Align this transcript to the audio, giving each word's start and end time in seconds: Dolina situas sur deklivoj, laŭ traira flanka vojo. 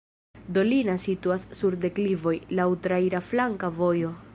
Dolina 0.55 0.95
situas 1.03 1.45
sur 1.59 1.77
deklivoj, 1.85 2.35
laŭ 2.61 2.69
traira 2.87 3.25
flanka 3.31 3.75
vojo. 3.83 4.17